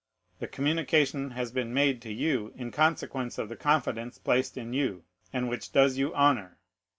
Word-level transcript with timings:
The 0.39 0.47
communication 0.47 1.29
has 1.29 1.51
been 1.51 1.75
made 1.75 2.01
to 2.01 2.11
you 2.11 2.53
in 2.55 2.71
consequence 2.71 3.37
of 3.37 3.49
the 3.49 3.55
confidence 3.55 4.17
placed 4.17 4.57
in 4.57 4.73
you, 4.73 5.03
and 5.31 5.47
which 5.47 5.71
does 5.71 5.99
you 5.99 6.11
honor. 6.15 6.57